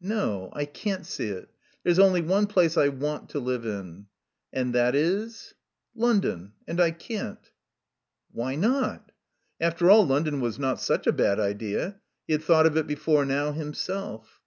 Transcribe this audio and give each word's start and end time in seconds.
"No. 0.00 0.48
I 0.54 0.64
can't 0.64 1.04
see 1.04 1.28
it. 1.28 1.50
There's 1.84 1.98
only 1.98 2.22
one 2.22 2.46
place 2.46 2.78
I 2.78 2.88
want 2.88 3.28
to 3.28 3.38
live 3.38 3.66
in." 3.66 4.06
"And 4.50 4.74
that 4.74 4.94
is?" 4.94 5.52
"London. 5.94 6.52
And 6.66 6.80
I 6.80 6.92
can't." 6.92 7.50
"Why 8.32 8.54
not?" 8.54 9.12
After 9.60 9.90
all, 9.90 10.06
London 10.06 10.40
was 10.40 10.58
not 10.58 10.80
such 10.80 11.06
a 11.06 11.12
bad 11.12 11.38
idea. 11.38 12.00
He 12.26 12.32
had 12.32 12.42
thought 12.42 12.64
of 12.64 12.78
it 12.78 12.86
before 12.86 13.26
now 13.26 13.52
himself. 13.52 14.40